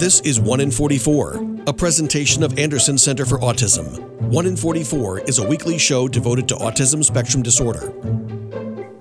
[0.00, 4.00] This is 1 in 44, a presentation of Anderson Center for Autism.
[4.30, 7.92] 1 in 44 is a weekly show devoted to autism spectrum disorder.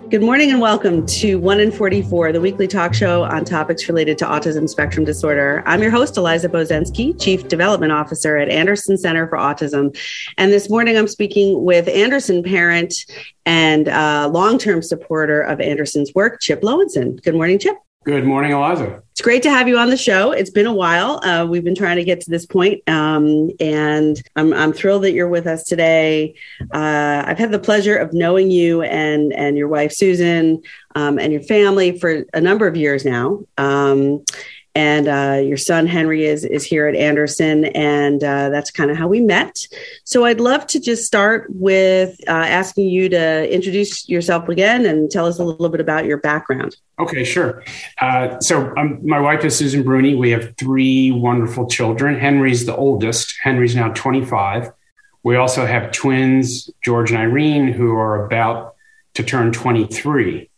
[0.09, 4.17] Good morning and welcome to 1 in 44, the weekly talk show on topics related
[4.17, 5.63] to autism spectrum disorder.
[5.65, 9.97] I'm your host, Eliza Bozensky, Chief Development Officer at Anderson Center for Autism.
[10.37, 12.93] And this morning I'm speaking with Anderson parent
[13.45, 17.15] and uh, long term supporter of Anderson's work, Chip Lowenson.
[17.23, 17.77] Good morning, Chip.
[18.09, 19.03] Good morning, Eliza.
[19.11, 20.31] It's great to have you on the show.
[20.31, 21.23] It's been a while.
[21.23, 25.11] Uh, we've been trying to get to this point, um, and I'm, I'm thrilled that
[25.11, 26.33] you're with us today.
[26.73, 30.63] Uh, I've had the pleasure of knowing you and and your wife Susan
[30.95, 33.41] um, and your family for a number of years now.
[33.59, 34.25] Um,
[34.79, 38.95] and uh, your son Henry is is here at Anderson, and uh, that's kind of
[38.95, 39.67] how we met.
[40.05, 45.11] So I'd love to just start with uh, asking you to introduce yourself again and
[45.11, 46.77] tell us a little bit about your background.
[46.97, 47.61] Okay, sure.
[47.99, 50.15] Uh, so um, my wife is Susan Bruni.
[50.15, 52.17] We have three wonderful children.
[52.17, 53.35] Henry's the oldest.
[53.43, 54.71] Henry's now 25.
[55.23, 58.75] We also have twins, George and Irene, who are about
[59.15, 60.49] to turn 23.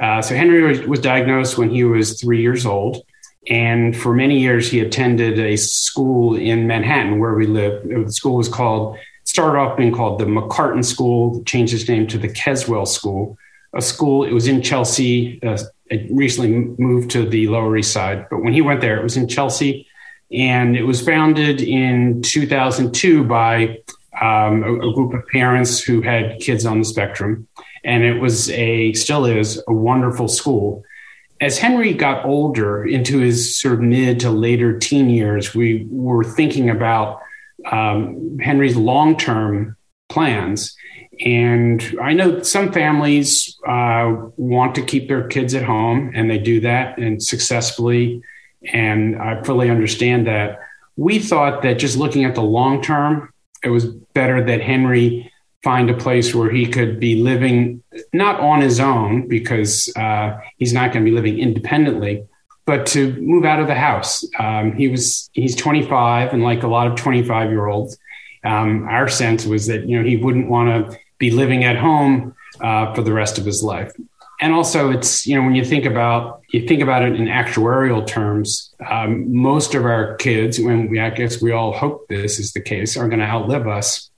[0.00, 3.04] Uh, so Henry was, was diagnosed when he was three years old.
[3.50, 7.82] And for many years, he attended a school in Manhattan where we live.
[7.88, 12.18] The school was called, started off being called the McCarton School, changed its name to
[12.18, 13.38] the Keswell School,
[13.74, 15.42] a school, it was in Chelsea.
[15.42, 18.26] Uh, it recently moved to the Lower East Side.
[18.30, 19.86] But when he went there, it was in Chelsea.
[20.30, 23.78] And it was founded in 2002 by
[24.20, 27.46] um, a, a group of parents who had kids on the spectrum.
[27.84, 30.82] And it was a, still is, a wonderful school
[31.40, 36.24] as Henry got older into his sort of mid to later teen years, we were
[36.24, 37.20] thinking about
[37.70, 39.76] um, Henry's long term
[40.08, 40.76] plans.
[41.24, 46.38] And I know some families uh, want to keep their kids at home, and they
[46.38, 48.22] do that and successfully.
[48.72, 50.60] And I fully understand that.
[50.96, 55.27] We thought that just looking at the long term, it was better that Henry
[55.62, 57.82] find a place where he could be living
[58.12, 62.24] not on his own because uh, he's not going to be living independently
[62.64, 64.22] but to move out of the house.
[64.38, 67.96] Um, he was he's 25 and like a lot of 25 year olds
[68.44, 72.34] um, our sense was that you know he wouldn't want to be living at home
[72.60, 73.92] uh, for the rest of his life.
[74.40, 78.06] And also it's you know when you think about you think about it in actuarial
[78.06, 82.52] terms um, most of our kids when we i guess we all hope this is
[82.52, 84.10] the case are going to outlive us.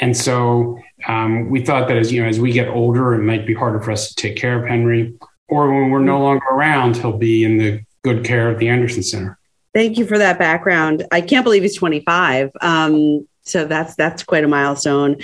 [0.00, 3.46] And so um, we thought that as you know, as we get older, it might
[3.46, 5.14] be harder for us to take care of Henry,
[5.48, 9.02] or when we're no longer around, he'll be in the good care of the Anderson
[9.02, 9.38] Center.
[9.74, 11.06] Thank you for that background.
[11.12, 12.50] I can't believe he's 25.
[12.60, 15.16] Um, so that's that's quite a milestone.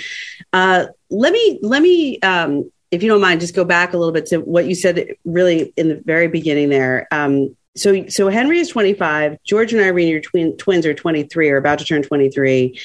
[0.53, 4.13] Uh, let me let me, um, if you don't mind, just go back a little
[4.13, 7.07] bit to what you said really in the very beginning there.
[7.11, 9.37] Um, so so Henry is 25.
[9.43, 12.79] George and Irene, your twin, twins, are 23 or about to turn 23.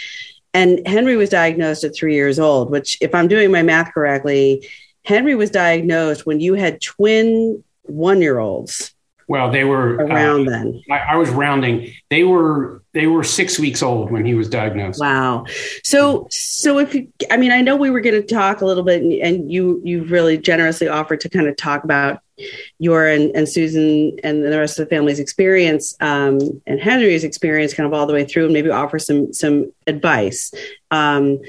[0.53, 4.66] And Henry was diagnosed at three years old, which, if I'm doing my math correctly,
[5.05, 8.94] Henry was diagnosed when you had twin one year olds.
[9.28, 10.83] Well, they were around uh, then.
[10.91, 11.93] I, I, was rounding.
[12.11, 14.99] They were they were six weeks old when he was diagnosed.
[14.99, 15.47] Wow.
[15.84, 18.82] So so if you, I mean, I know we were going to talk a little
[18.82, 22.21] bit, and, and you you really generously offered to kind of talk about
[22.78, 27.74] your and, and Susan and the rest of the family's experience um, and Henry's experience,
[27.74, 30.52] kind of all the way through, and maybe offer some some advice.
[30.90, 31.40] Um,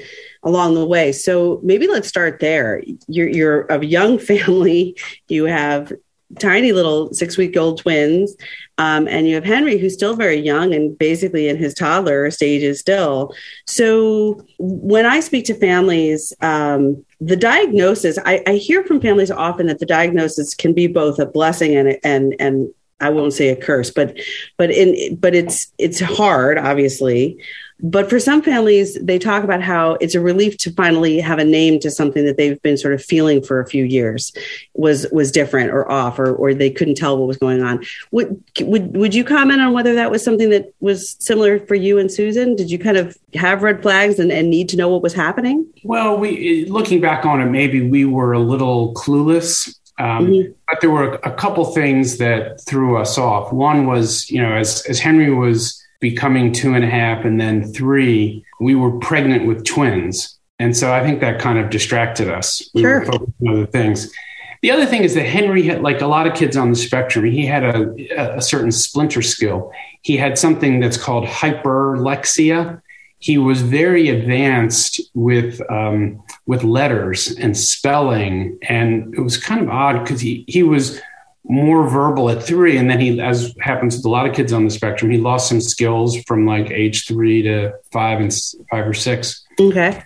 [0.44, 1.12] along the way.
[1.12, 2.82] So maybe let's start there.
[3.06, 4.96] You're, you're a young family.
[5.28, 5.92] You have
[6.38, 8.36] tiny little six week old twins.
[8.82, 12.80] Um, and you have Henry, who's still very young and basically in his toddler stages
[12.80, 13.32] still.
[13.64, 19.68] So when I speak to families, um, the diagnosis, I, I, hear from families often
[19.68, 23.56] that the diagnosis can be both a blessing and and and I won't say a
[23.56, 24.18] curse, but
[24.56, 27.38] but in but it's it's hard, obviously.
[27.82, 31.44] But for some families, they talk about how it's a relief to finally have a
[31.44, 34.32] name to something that they've been sort of feeling for a few years
[34.74, 37.84] was was different or off, or or they couldn't tell what was going on.
[38.12, 41.98] Would would would you comment on whether that was something that was similar for you
[41.98, 42.54] and Susan?
[42.54, 45.66] Did you kind of have red flags and, and need to know what was happening?
[45.82, 50.52] Well, we looking back on it, maybe we were a little clueless um, mm-hmm.
[50.68, 53.52] But there were a couple things that threw us off.
[53.52, 57.72] One was, you know, as, as Henry was becoming two and a half and then
[57.72, 60.38] three, we were pregnant with twins.
[60.58, 62.68] And so I think that kind of distracted us.
[62.74, 63.00] We sure.
[63.00, 64.12] were focused on other things.
[64.60, 67.24] The other thing is that Henry had, like a lot of kids on the spectrum,
[67.24, 69.72] he had a, a certain splinter skill.
[70.02, 72.82] He had something that's called hyperlexia.
[73.18, 79.68] He was very advanced with um, with letters and spelling, and it was kind of
[79.68, 81.00] odd because he he was
[81.44, 84.64] more verbal at three, and then he, as happens with a lot of kids on
[84.64, 88.32] the spectrum, he lost some skills from like age three to five and
[88.70, 89.44] five or six.
[89.58, 90.02] Okay.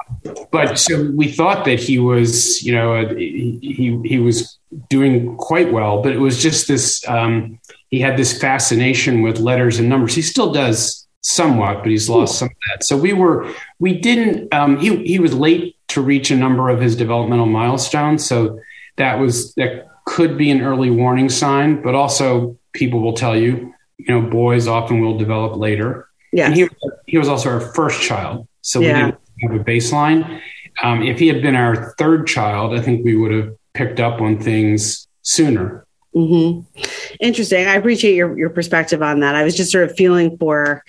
[0.50, 5.72] But so we thought that he was, you know, he he, he was doing quite
[5.72, 7.06] well, but it was just this.
[7.06, 7.58] Um,
[7.90, 10.14] he had this fascination with letters and numbers.
[10.14, 12.84] He still does somewhat, but he's lost some of that.
[12.84, 14.52] So we were we didn't.
[14.54, 18.58] Um, he he was late to reach a number of his developmental milestones, so
[18.96, 21.82] that was that could be an early warning sign.
[21.82, 26.08] But also, people will tell you, you know, boys often will develop later.
[26.32, 26.68] Yeah, he
[27.06, 28.86] he was also our first child, so yeah.
[28.86, 30.40] we didn't have a baseline.
[30.82, 34.20] Um, if he had been our third child, I think we would have picked up
[34.20, 35.86] on things sooner.
[36.14, 36.80] Mm-hmm.
[37.20, 37.66] Interesting.
[37.66, 39.34] I appreciate your your perspective on that.
[39.34, 40.82] I was just sort of feeling for,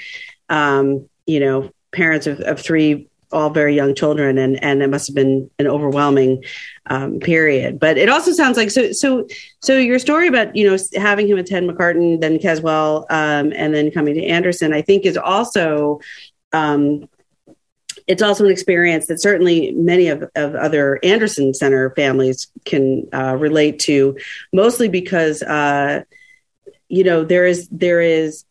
[0.49, 5.07] um, you know, parents of, of three all very young children and and it must
[5.07, 6.43] have been an overwhelming
[6.89, 7.79] um, period.
[7.79, 9.27] But it also sounds like so so
[9.61, 13.91] so your story about you know having him attend mccarton then keswell um, and then
[13.91, 15.99] coming to anderson i think is also
[16.53, 17.07] um,
[18.07, 23.35] it's also an experience that certainly many of, of other anderson center families can uh,
[23.35, 24.17] relate to
[24.53, 26.03] mostly because uh,
[26.87, 28.45] you know there is there is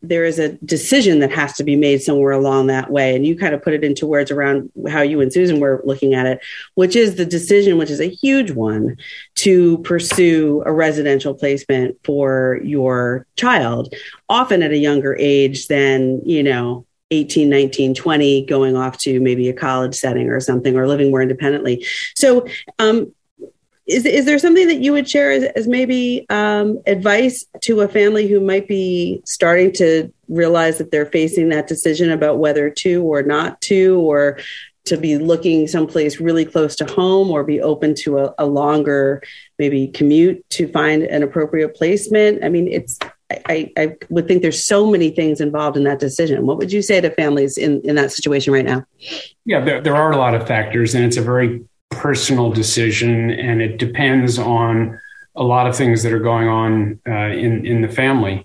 [0.00, 3.14] there is a decision that has to be made somewhere along that way.
[3.14, 6.14] And you kind of put it into words around how you and Susan were looking
[6.14, 6.40] at it,
[6.74, 8.96] which is the decision, which is a huge one,
[9.36, 13.94] to pursue a residential placement for your child,
[14.28, 19.48] often at a younger age than, you know, 18, 19, 20, going off to maybe
[19.48, 21.86] a college setting or something, or living more independently.
[22.14, 22.46] So,
[22.78, 23.12] um,
[23.86, 27.88] is, is there something that you would share as, as maybe um, advice to a
[27.88, 33.02] family who might be starting to realize that they're facing that decision about whether to
[33.02, 34.38] or not to, or
[34.84, 39.22] to be looking someplace really close to home, or be open to a, a longer
[39.58, 42.44] maybe commute to find an appropriate placement?
[42.44, 42.98] I mean, it's
[43.48, 46.46] I, I, would think there's so many things involved in that decision.
[46.46, 48.84] What would you say to families in, in that situation right now?
[49.44, 53.62] Yeah, there, there are a lot of factors, and it's a very personal decision, and
[53.62, 54.98] it depends on
[55.34, 58.44] a lot of things that are going on uh, in in the family.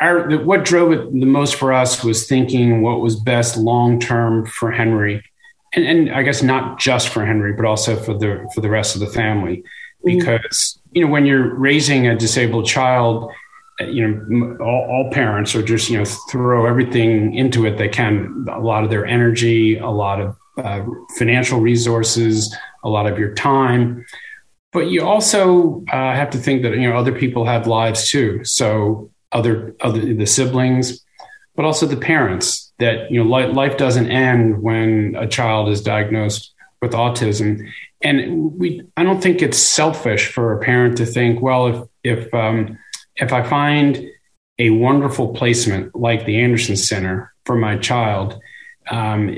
[0.00, 4.44] Our, what drove it the most for us was thinking what was best long term
[4.44, 5.24] for Henry,
[5.74, 8.94] and, and, I guess not just for Henry, but also for the for the rest
[8.94, 10.18] of the family, mm-hmm.
[10.18, 13.30] because you know when you're raising a disabled child,
[13.80, 17.88] uh, you know all, all, parents are just you know throw everything into it they
[17.88, 20.84] can, a lot of their energy, a lot of uh,
[21.18, 22.54] financial resources,
[22.86, 24.06] a lot of your time.
[24.72, 28.44] But you also uh, have to think that you know other people have lives too.
[28.44, 31.04] So other other the siblings,
[31.54, 32.72] but also the parents.
[32.78, 36.52] That you know life, doesn't end when a child is diagnosed
[36.82, 37.66] with autism.
[38.02, 42.34] And we, I don't think it's selfish for a parent to think, well, if if
[42.34, 42.78] um,
[43.16, 44.06] if I find
[44.58, 48.38] a wonderful placement like the Anderson Center for my child,
[48.90, 49.34] um,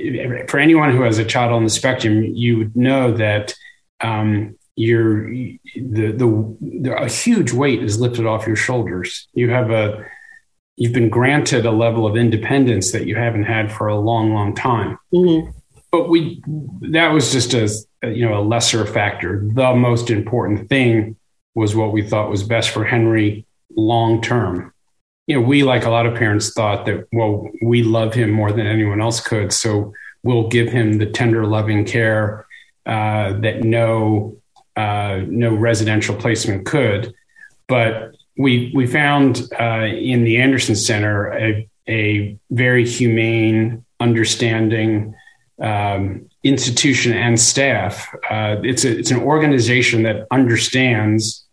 [0.49, 3.55] for anyone who has a child on the spectrum, you would know that
[4.01, 9.29] um, you're the, the, the a huge weight is lifted off your shoulders.
[9.33, 10.07] You have a
[10.77, 14.55] you've been granted a level of independence that you haven't had for a long, long
[14.55, 14.99] time.
[15.13, 15.51] Mm-hmm.
[15.91, 16.43] But we
[16.91, 17.69] that was just a
[18.09, 19.43] you know a lesser factor.
[19.55, 21.17] The most important thing
[21.55, 23.47] was what we thought was best for Henry
[23.77, 24.73] long term
[25.29, 28.51] you know, we, like a lot of parents, thought that, well, we love him more
[28.51, 29.53] than anyone else could.
[29.53, 32.47] So we'll give him the tender, loving care
[32.87, 34.39] uh, that no,
[34.75, 37.15] uh, no residential placement could.
[37.67, 45.15] But we, we found uh, in the Anderson Center a, a very humane, understanding
[45.61, 48.09] um, institution and staff.
[48.31, 51.45] Uh, it's, a, it's an organization that understands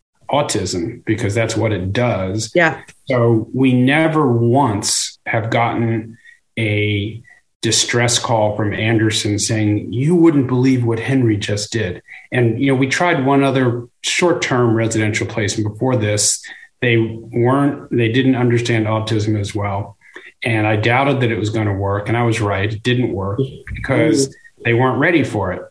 [0.44, 2.51] autism because that's what it does.
[2.56, 2.82] Yeah.
[3.08, 6.18] So we never once have gotten
[6.58, 7.24] a
[7.62, 12.01] distress call from Anderson saying, You wouldn't believe what Henry just did.
[12.32, 16.44] And, you know, we tried one other short term residential placement before this.
[16.82, 19.98] They weren't, they didn't understand autism as well.
[20.44, 22.08] And I doubted that it was going to work.
[22.08, 22.72] And I was right.
[22.72, 23.39] It didn't work
[23.74, 24.63] because mm-hmm.
[24.63, 25.63] they weren't ready for it.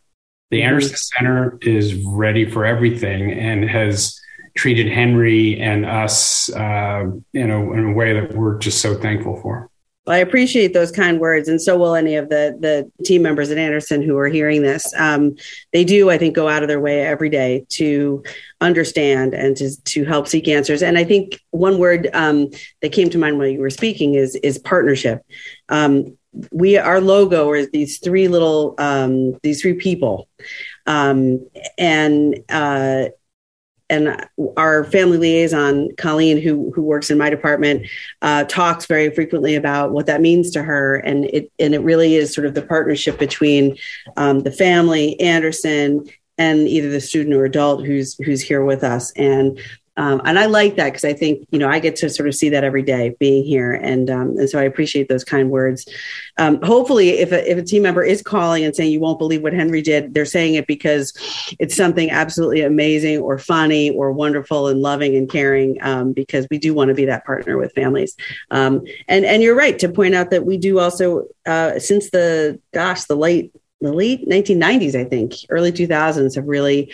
[0.51, 0.67] The mm-hmm.
[0.67, 4.21] Anderson Center is ready for everything and has
[4.57, 9.41] treated Henry and us, uh, you know, in a way that we're just so thankful
[9.41, 9.71] for.
[10.07, 13.51] Well, I appreciate those kind words, and so will any of the the team members
[13.51, 14.93] at Anderson who are hearing this.
[14.99, 15.37] Um,
[15.73, 18.23] they do, I think, go out of their way every day to
[18.61, 20.83] understand and to to help seek answers.
[20.83, 22.51] And I think one word um,
[22.83, 25.23] that came to mind while you were speaking is is partnership.
[25.71, 26.19] Um,
[26.53, 30.29] we our logo is these three little um, these three people,
[30.87, 33.07] um, and uh,
[33.91, 34.27] and
[34.57, 37.87] our family liaison, Colleen, who who works in my department,
[38.23, 42.17] uh, talks very frequently about what that means to her, and it and it really
[42.17, 43.77] is sort of the partnership between
[44.17, 46.05] um, the family, Anderson,
[46.39, 49.59] and either the student or adult who's who's here with us, and
[49.97, 52.35] um, and I like that because I think you know I get to sort of
[52.35, 55.87] see that every day being here, and um, and so I appreciate those kind words.
[56.37, 59.43] Um, hopefully, if a, if a team member is calling and saying you won't believe
[59.43, 61.13] what Henry did, they're saying it because
[61.61, 65.79] it's something absolutely amazing or funny or wonderful and loving and caring.
[65.81, 68.17] Um, because we do want to be that partner with families,
[68.51, 72.59] um, and and you're right to point out that we do also uh, since the
[72.73, 73.53] gosh the late
[73.85, 76.93] the late 1990s, I think, early 2000s have really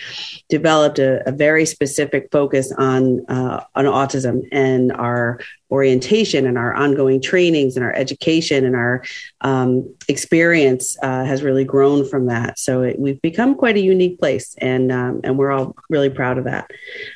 [0.48, 6.74] developed a, a very specific focus on uh, on autism and our orientation and our
[6.74, 9.02] ongoing trainings and our education and our
[9.40, 12.58] um, experience uh, has really grown from that.
[12.58, 16.38] So it, we've become quite a unique place, and um, and we're all really proud
[16.38, 16.70] of that.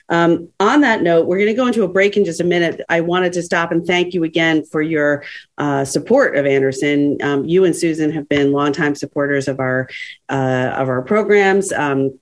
[0.09, 2.81] Um, on that note, we're going to go into a break in just a minute.
[2.89, 5.25] I wanted to stop and thank you again for your
[5.59, 7.19] uh, support of Anderson.
[7.23, 9.89] Um, you and Susan have been longtime supporters of our
[10.29, 11.73] uh, of our programs.
[11.73, 12.19] Um,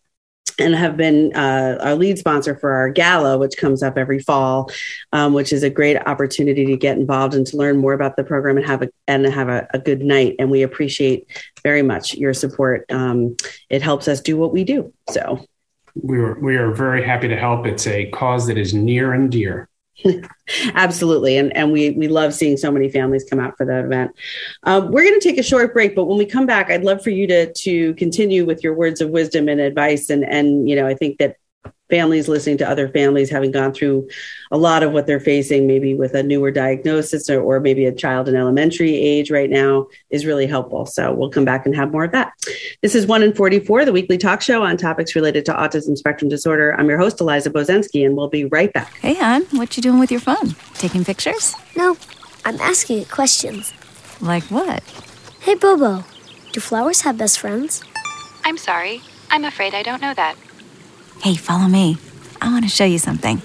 [0.58, 4.70] and have been uh, our lead sponsor for our gala, which comes up every fall,
[5.12, 8.24] um, which is a great opportunity to get involved and to learn more about the
[8.24, 10.36] program and have a and have a, a good night.
[10.38, 11.26] And we appreciate
[11.62, 12.84] very much your support.
[12.90, 13.36] Um,
[13.70, 14.92] it helps us do what we do.
[15.10, 15.44] So
[15.94, 17.66] we are we are very happy to help.
[17.66, 19.68] It's a cause that is near and dear.
[20.74, 21.36] Absolutely.
[21.36, 24.12] And, and we, we love seeing so many families come out for that event.
[24.62, 27.02] Uh, we're going to take a short break, but when we come back, I'd love
[27.02, 30.10] for you to, to continue with your words of wisdom and advice.
[30.10, 31.36] And, and, you know, I think that
[31.92, 34.08] families listening to other families having gone through
[34.50, 37.92] a lot of what they're facing, maybe with a newer diagnosis or, or maybe a
[37.92, 40.86] child in elementary age right now, is really helpful.
[40.86, 42.32] So we'll come back and have more of that.
[42.80, 46.30] This is 1 in 44, the weekly talk show on topics related to autism spectrum
[46.30, 46.74] disorder.
[46.78, 48.94] I'm your host, Eliza Bozensky, and we'll be right back.
[48.94, 50.56] Hey, hon, what you doing with your phone?
[50.72, 51.54] Taking pictures?
[51.76, 51.98] No,
[52.46, 53.74] I'm asking it questions.
[54.22, 54.82] Like what?
[55.40, 56.04] Hey, Bobo,
[56.52, 57.84] do flowers have best friends?
[58.44, 59.02] I'm sorry.
[59.30, 60.36] I'm afraid I don't know that.
[61.22, 61.98] Hey, follow me.
[62.40, 63.36] I want to show you something.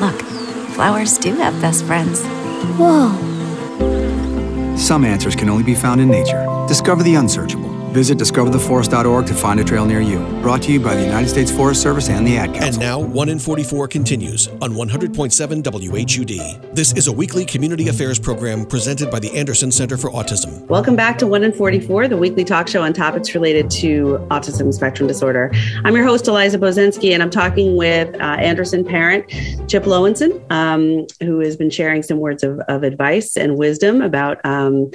[0.00, 0.22] Look,
[0.72, 2.22] flowers do have best friends.
[2.78, 3.14] Whoa.
[4.78, 6.46] Some answers can only be found in nature.
[6.66, 10.18] Discover the unsearchable Visit discovertheforest.org to find a trail near you.
[10.40, 12.66] Brought to you by the United States Forest Service and the Ad Council.
[12.68, 16.74] And now, 1 in 44 continues on 100.7 WHUD.
[16.74, 20.66] This is a weekly community affairs program presented by the Anderson Center for Autism.
[20.68, 24.72] Welcome back to 1 in 44, the weekly talk show on topics related to autism
[24.72, 25.52] spectrum disorder.
[25.84, 29.28] I'm your host, Eliza Bozensky, and I'm talking with uh, Anderson parent
[29.68, 34.42] Chip Lowenson, um, who has been sharing some words of, of advice and wisdom about.
[34.46, 34.92] Um,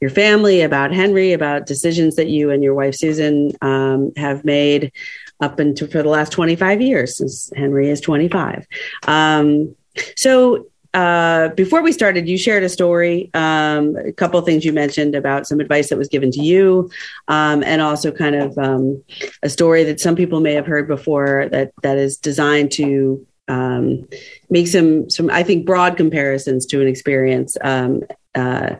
[0.00, 4.92] your family, about Henry, about decisions that you and your wife Susan um, have made
[5.40, 8.66] up until for the last 25 years since Henry is 25.
[9.06, 9.74] Um,
[10.16, 15.14] so uh, before we started, you shared a story, um, a couple things you mentioned
[15.14, 16.90] about some advice that was given to you,
[17.28, 19.02] um, and also kind of um,
[19.42, 24.08] a story that some people may have heard before that that is designed to um,
[24.48, 28.02] make some some I think broad comparisons to an experience um,
[28.34, 28.76] uh,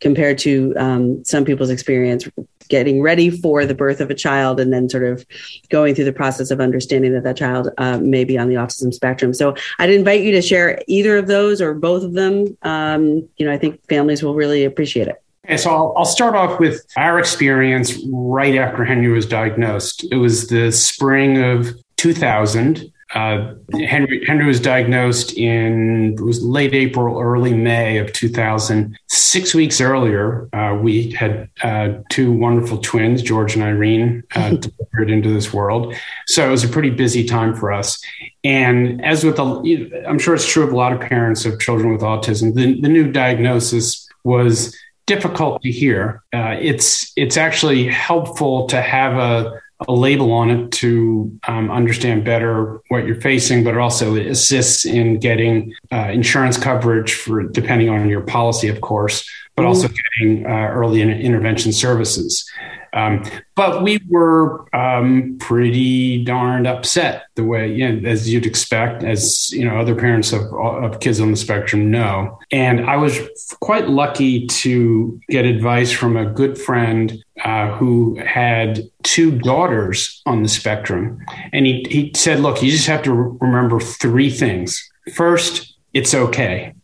[0.00, 2.28] compared to um, some people's experience
[2.68, 5.26] getting ready for the birth of a child and then sort of
[5.68, 8.94] going through the process of understanding that that child uh, may be on the autism
[8.94, 9.34] spectrum.
[9.34, 12.56] So I'd invite you to share either of those or both of them.
[12.62, 15.22] Um, you know, I think families will really appreciate it.
[15.44, 20.06] Okay, so I'll, I'll, start off with our experience right after Henry was diagnosed.
[20.12, 22.92] It was the spring of 2000.
[23.14, 28.98] Uh, Henry Henry was diagnosed in it was late April, early May of 2000.
[29.08, 35.10] Six weeks earlier, uh, we had uh, two wonderful twins, George and Irene, uh, delivered
[35.10, 35.94] into this world.
[36.26, 38.02] So it was a pretty busy time for us.
[38.44, 41.92] And as with, the, I'm sure it's true of a lot of parents of children
[41.92, 44.76] with autism, the, the new diagnosis was
[45.06, 46.22] difficult to hear.
[46.32, 52.24] Uh, it's it's actually helpful to have a a label on it to um, understand
[52.24, 57.88] better what you're facing, but it also assists in getting uh, insurance coverage for depending
[57.88, 59.68] on your policy, of course, but mm-hmm.
[59.68, 62.48] also getting uh, early intervention services.
[62.94, 69.02] Um, but we were um, pretty darned upset the way, you know, as you'd expect,
[69.02, 72.38] as you know, other parents of, of kids on the spectrum know.
[72.50, 73.18] And I was
[73.60, 80.42] quite lucky to get advice from a good friend uh, who had two daughters on
[80.42, 81.18] the spectrum.
[81.52, 84.86] And he, he said, look, you just have to remember three things.
[85.14, 86.74] First, it's okay.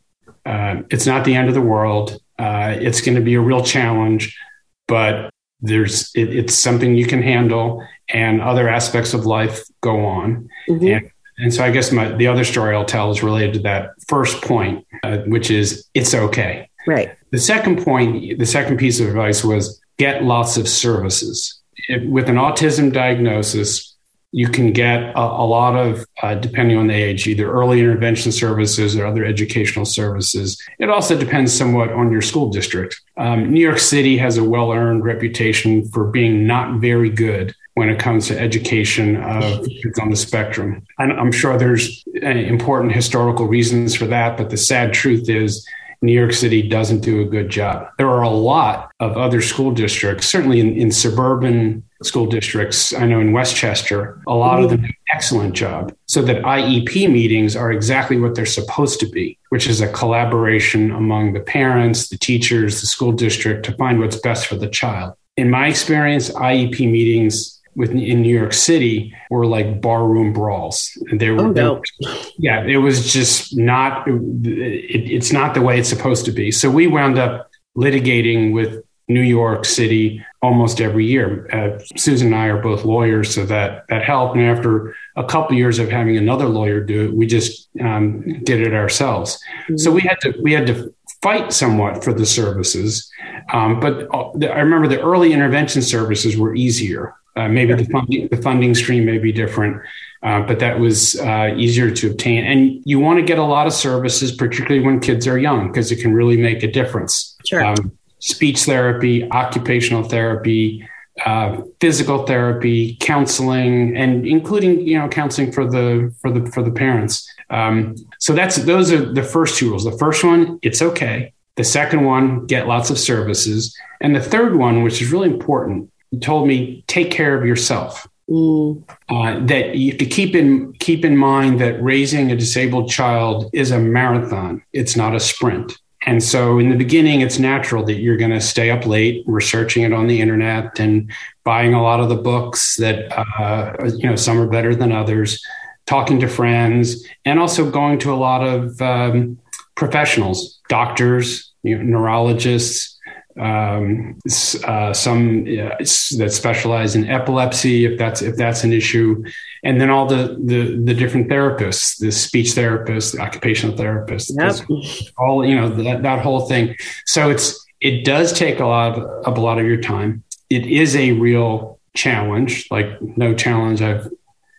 [0.46, 2.18] Uh, it's not the end of the world.
[2.38, 4.38] Uh, it's going to be a real challenge,
[4.86, 5.30] but
[5.60, 10.48] there's it, it's something you can handle and other aspects of life go on.
[10.68, 10.86] Mm-hmm.
[10.86, 13.90] And, and so I guess my, the other story I'll tell is related to that
[14.06, 16.68] first point, uh, which is it's okay.
[16.86, 17.16] Right.
[17.30, 21.60] The second point, the second piece of advice was get lots of services.
[21.88, 23.96] If, with an autism diagnosis,
[24.30, 28.30] you can get a, a lot of, uh, depending on the age, either early intervention
[28.30, 30.60] services or other educational services.
[30.78, 33.00] It also depends somewhat on your school district.
[33.16, 37.88] Um, New York City has a well earned reputation for being not very good when
[37.88, 40.84] it comes to education of kids on the spectrum.
[40.98, 45.66] And I'm sure there's uh, important historical reasons for that, but the sad truth is
[46.00, 47.88] New York City doesn't do a good job.
[47.98, 52.94] There are a lot of other school districts, certainly in, in suburban school districts.
[52.94, 55.94] I know in Westchester, a lot of them do an excellent job.
[56.06, 60.92] So that IEP meetings are exactly what they're supposed to be, which is a collaboration
[60.92, 65.14] among the parents, the teachers, the school district to find what's best for the child.
[65.36, 70.90] In my experience, IEP meetings with in New York City were like barroom brawls.
[71.12, 71.82] They were, Oh, no.
[72.38, 74.06] yeah, it was just not.
[74.08, 76.50] It, it's not the way it's supposed to be.
[76.50, 81.48] So we wound up litigating with New York City almost every year.
[81.52, 84.36] Uh, Susan and I are both lawyers, so that that helped.
[84.36, 88.60] And after a couple years of having another lawyer do it, we just um, did
[88.60, 89.40] it ourselves.
[89.76, 90.92] So we had to we had to
[91.22, 93.08] fight somewhat for the services.
[93.52, 97.14] Um, but uh, I remember the early intervention services were easier.
[97.38, 99.80] Uh, maybe the funding the funding stream may be different,
[100.24, 102.44] uh, but that was uh, easier to obtain.
[102.44, 105.92] And you want to get a lot of services, particularly when kids are young, because
[105.92, 107.36] it can really make a difference.
[107.46, 107.64] Sure.
[107.64, 110.84] Um, speech therapy, occupational therapy,
[111.24, 116.72] uh, physical therapy, counseling, and including you know counseling for the for the for the
[116.72, 117.28] parents.
[117.50, 119.84] Um, so that's those are the first two rules.
[119.84, 121.32] The first one, it's okay.
[121.54, 125.90] The second one, get lots of services, and the third one, which is really important,
[126.20, 128.06] told me take care of yourself.
[128.30, 132.90] Mm, Uh, that you have to keep in keep in mind that raising a disabled
[132.90, 134.62] child is a marathon.
[134.72, 135.78] It's not a sprint.
[136.06, 139.82] And so, in the beginning, it's natural that you're going to stay up late researching
[139.82, 141.10] it on the internet and
[141.44, 145.42] buying a lot of the books that uh, you know some are better than others,
[145.86, 149.38] talking to friends, and also going to a lot of um,
[149.74, 152.97] professionals, doctors, you know, neurologists,
[153.38, 154.18] um,
[154.64, 159.24] uh, some uh, that specialize in epilepsy, if that's if that's an issue,
[159.62, 165.12] and then all the the, the different therapists, the speech therapists, the occupational therapists, yep.
[165.18, 166.76] all you know that, that whole thing.
[167.06, 170.24] So it's it does take a lot of a lot of your time.
[170.50, 174.10] It is a real challenge, like no challenge I've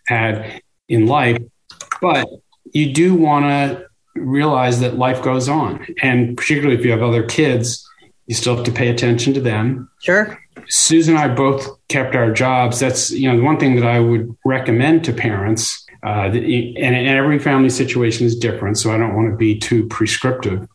[0.06, 1.38] had in life,
[2.00, 2.26] but
[2.72, 7.22] you do want to realize that life goes on, and particularly if you have other
[7.22, 7.86] kids,
[8.30, 9.90] you still have to pay attention to them.
[10.02, 10.40] Sure.
[10.68, 12.78] Susan and I both kept our jobs.
[12.78, 15.84] That's you know the one thing that I would recommend to parents.
[16.06, 19.88] Uh, and, and every family situation is different, so I don't want to be too
[19.88, 20.68] prescriptive.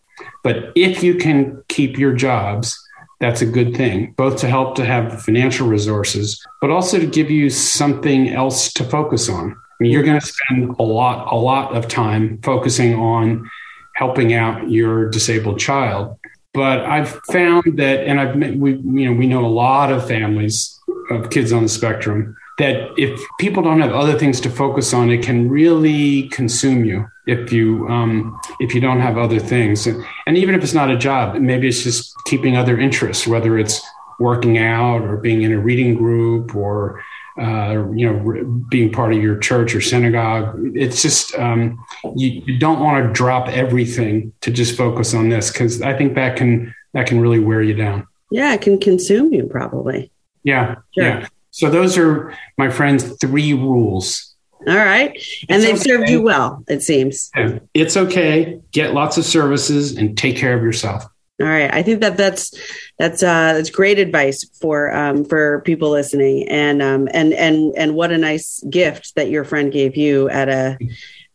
[0.43, 2.77] But if you can keep your jobs,
[3.21, 7.31] that's a good thing, both to help to have financial resources, but also to give
[7.31, 9.51] you something else to focus on.
[9.51, 13.49] I mean, you're going to spend a lot, a lot of time focusing on
[13.95, 16.19] helping out your disabled child.
[16.55, 20.07] But I've found that, and I've met- we you know we know a lot of
[20.07, 20.79] families
[21.11, 25.11] of kids on the spectrum that if people don't have other things to focus on,
[25.11, 29.85] it can really consume you if you um, if you don't have other things.
[29.85, 33.59] And, and even if it's not a job, maybe it's just keeping other interests, whether
[33.59, 33.81] it's
[34.19, 37.03] working out or being in a reading group or
[37.39, 40.59] uh, you know being part of your church or synagogue.
[40.75, 41.83] It's just um,
[42.15, 46.15] you, you don't want to drop everything to just focus on this because I think
[46.15, 48.07] that can that can really wear you down.
[48.31, 50.11] Yeah, it can consume you probably.
[50.43, 51.03] Yeah, Sure.
[51.03, 51.27] yeah.
[51.51, 54.33] So those are my friends' three rules.
[54.67, 55.11] All right.
[55.47, 57.29] And It's they've served you well, it seems.
[57.35, 57.59] Yeah.
[57.73, 58.59] It's okay.
[58.71, 61.05] Get lots of services and take care of yourself.
[61.41, 61.73] All right.
[61.73, 62.53] I think that that's
[62.97, 67.93] that's uh that's great advice for um for people listening and um and and and
[67.93, 70.77] what a nice gift that your friend gave you at a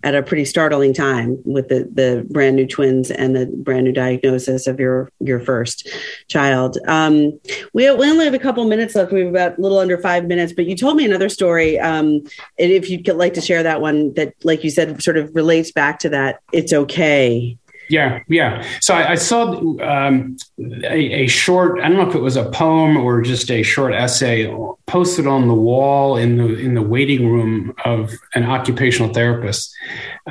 [0.03, 3.93] at a pretty startling time with the the brand new twins and the brand new
[3.93, 5.87] diagnosis of your your first
[6.29, 6.79] child.
[6.89, 7.39] Um
[7.75, 9.13] we, we only have a couple minutes left.
[9.13, 11.79] We have about a little under five minutes, but you told me another story.
[11.79, 12.23] Um
[12.59, 15.73] and if you'd like to share that one that like you said sort of relates
[15.73, 17.59] back to that, it's okay.
[17.91, 18.65] Yeah, yeah.
[18.81, 19.51] So I, I saw
[19.81, 21.81] um, a, a short.
[21.81, 24.47] I don't know if it was a poem or just a short essay
[24.87, 29.75] posted on the wall in the in the waiting room of an occupational therapist,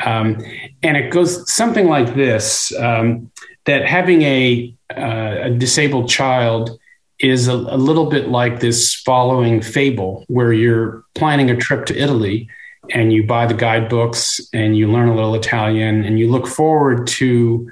[0.05, 0.41] um,
[0.83, 3.29] and it goes something like this: um,
[3.65, 6.79] that having a, uh, a disabled child
[7.19, 12.01] is a, a little bit like this following fable where you're planning a trip to
[12.01, 12.49] Italy
[12.91, 17.07] and you buy the guidebooks and you learn a little Italian and you look forward
[17.07, 17.69] to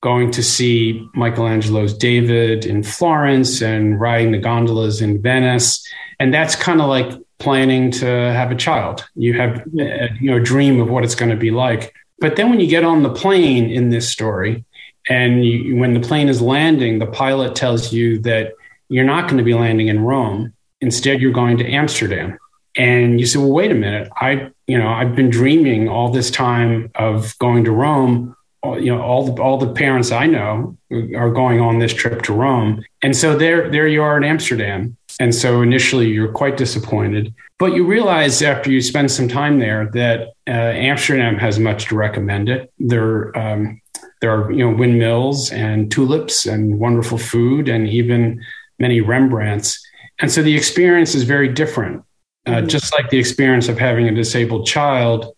[0.00, 5.82] going to see Michelangelo's David in Florence and riding the gondolas in Venice.
[6.20, 9.08] And that's kind of like planning to have a child.
[9.14, 11.94] You have a, you know a dream of what it's going to be like.
[12.18, 14.64] But then when you get on the plane in this story,
[15.08, 18.52] and you, when the plane is landing, the pilot tells you that
[18.88, 20.54] you're not going to be landing in Rome.
[20.80, 22.38] Instead, you're going to Amsterdam.
[22.76, 24.08] And you say, well, wait a minute.
[24.20, 28.36] I, you know, I've been dreaming all this time of going to Rome.
[28.64, 32.32] You know, all the all the parents I know are going on this trip to
[32.32, 34.96] Rome, and so there there you are in Amsterdam.
[35.20, 39.88] And so initially you're quite disappointed, but you realize after you spend some time there
[39.92, 42.72] that uh, Amsterdam has much to recommend it.
[42.78, 43.80] There, um,
[44.20, 48.42] there are you know windmills and tulips and wonderful food and even
[48.78, 49.78] many Rembrandts.
[50.18, 52.02] And so the experience is very different.
[52.46, 52.66] Uh, mm-hmm.
[52.66, 55.34] Just like the experience of having a disabled child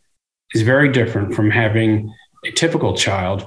[0.55, 2.13] is very different from having
[2.45, 3.47] a typical child.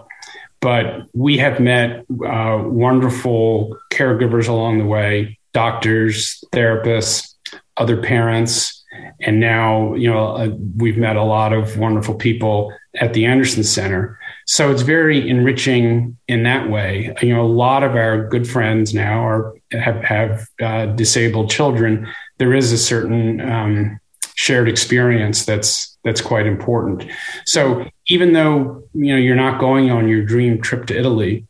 [0.61, 7.35] But we have met uh, wonderful caregivers along the way doctors, therapists,
[7.77, 8.83] other parents.
[9.21, 13.63] And now, you know, uh, we've met a lot of wonderful people at the Anderson
[13.63, 14.19] Center.
[14.45, 17.15] So it's very enriching in that way.
[17.21, 22.07] You know, a lot of our good friends now are have have uh, disabled children.
[22.39, 23.99] There is a certain um,
[24.35, 27.05] shared experience that's that's quite important.
[27.45, 31.45] So even though you know you're not going on your dream trip to Italy,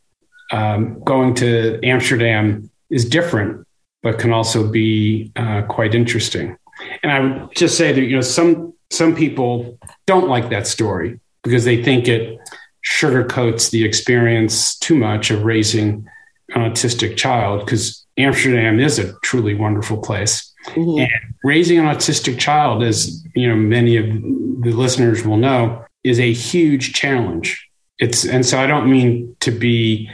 [0.52, 3.66] um, going to Amsterdam is different
[4.02, 6.56] but can also be uh, quite interesting.
[7.02, 11.20] And I would just say that you know some some people don't like that story
[11.42, 12.38] because they think it
[12.84, 16.08] sugarcoats the experience too much of raising
[16.54, 20.49] an autistic child because Amsterdam is a truly wonderful place.
[20.66, 21.00] Mm-hmm.
[21.00, 26.20] And raising an autistic child, as you know, many of the listeners will know, is
[26.20, 27.66] a huge challenge.
[27.98, 30.10] It's and so I don't mean to be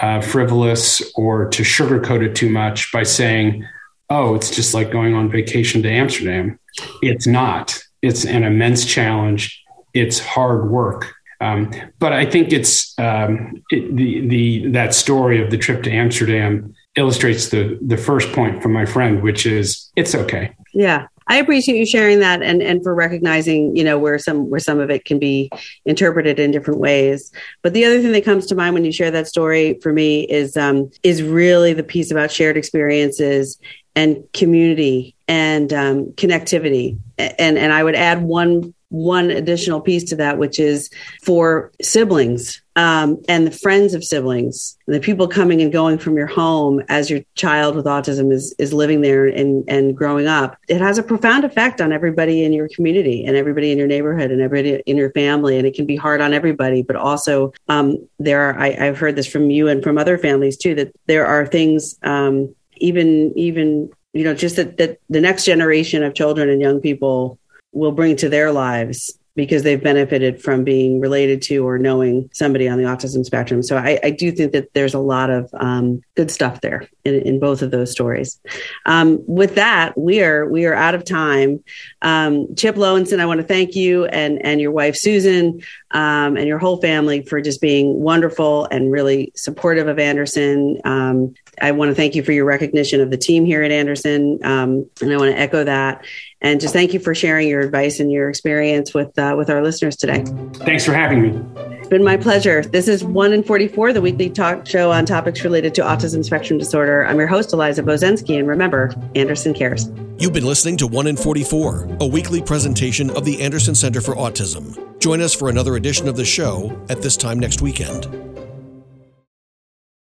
[0.00, 3.66] uh, frivolous or to sugarcoat it too much by saying,
[4.08, 6.58] oh, it's just like going on vacation to Amsterdam.
[7.02, 7.78] It's not.
[8.02, 9.62] It's an immense challenge.
[9.94, 11.12] It's hard work.
[11.40, 15.90] Um, but I think it's um, it, the the that story of the trip to
[15.90, 20.54] Amsterdam illustrates the the first point from my friend, which is it's okay.
[20.72, 24.60] Yeah, I appreciate you sharing that and and for recognizing, you know, where some where
[24.60, 25.50] some of it can be
[25.84, 27.30] interpreted in different ways.
[27.62, 30.22] But the other thing that comes to mind when you share that story for me
[30.22, 33.58] is um, is really the piece about shared experiences
[33.94, 36.98] and community and um, connectivity.
[37.18, 40.90] And and I would add one one additional piece to that, which is
[41.22, 46.26] for siblings um, and the friends of siblings, the people coming and going from your
[46.26, 50.56] home as your child with autism is is living there and and growing up.
[50.68, 54.30] It has a profound effect on everybody in your community and everybody in your neighborhood
[54.30, 56.82] and everybody in your family, and it can be hard on everybody.
[56.82, 60.56] But also, um, there are I, have heard this from you and from other families
[60.56, 65.44] too that there are things um, even even you know just that that the next
[65.44, 67.39] generation of children and young people
[67.72, 72.68] will bring to their lives because they've benefited from being related to or knowing somebody
[72.68, 73.62] on the autism spectrum.
[73.62, 77.14] So I, I do think that there's a lot of um, good stuff there in,
[77.14, 78.38] in, both of those stories.
[78.86, 81.62] Um, with that, we are we are out of time.
[82.02, 86.46] Um, Chip Lowenson, I want to thank you and and your wife Susan um, and
[86.46, 90.80] your whole family for just being wonderful and really supportive of Anderson.
[90.84, 94.40] Um, I want to thank you for your recognition of the team here at Anderson,
[94.42, 96.04] um, and I want to echo that.
[96.42, 99.62] And just thank you for sharing your advice and your experience with uh, with our
[99.62, 100.24] listeners today.
[100.54, 101.40] Thanks for having me.
[101.76, 102.62] It's been my pleasure.
[102.62, 106.24] This is One in Forty Four, the weekly talk show on topics related to autism
[106.24, 107.06] spectrum disorder.
[107.06, 109.90] I'm your host, Eliza Bozensky, and remember, Anderson cares.
[110.18, 114.00] You've been listening to One in Forty Four, a weekly presentation of the Anderson Center
[114.00, 114.98] for Autism.
[114.98, 118.04] Join us for another edition of the show at this time next weekend.